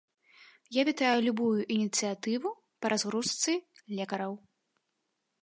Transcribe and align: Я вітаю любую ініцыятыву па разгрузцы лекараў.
Я 0.77 0.85
вітаю 0.87 1.17
любую 1.27 1.61
ініцыятыву 1.75 2.49
па 2.79 2.93
разгрузцы 2.95 3.51
лекараў. 4.01 4.33